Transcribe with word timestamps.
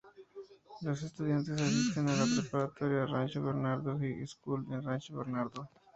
Los 0.81 1.03
estudiantes 1.03 1.61
asisten 1.61 2.09
a 2.09 2.15
la 2.15 2.25
Preparatoria 2.25 3.05
Rancho 3.05 3.39
Bernardo 3.43 3.99
High 3.99 4.25
School 4.25 4.65
en 4.71 4.81
Rancho 4.83 5.15
Bernardo. 5.15 5.69